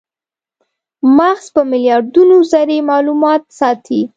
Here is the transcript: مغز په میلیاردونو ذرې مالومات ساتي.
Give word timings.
مغز 1.17 1.45
په 1.55 1.61
میلیاردونو 1.71 2.35
ذرې 2.51 2.79
مالومات 2.89 3.43
ساتي. 3.59 4.01